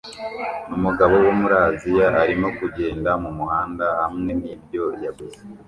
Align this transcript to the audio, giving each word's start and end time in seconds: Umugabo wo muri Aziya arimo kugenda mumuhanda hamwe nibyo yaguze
Umugabo 0.75 1.13
wo 1.23 1.31
muri 1.39 1.55
Aziya 1.67 2.07
arimo 2.21 2.47
kugenda 2.59 3.09
mumuhanda 3.23 3.85
hamwe 4.01 4.31
nibyo 4.41 4.83
yaguze 5.03 5.41